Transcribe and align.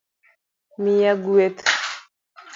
miya 0.81 1.11
gweth 1.23 1.59